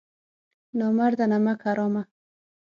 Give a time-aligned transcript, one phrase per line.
[0.79, 2.03] نامرده نمک حرامه!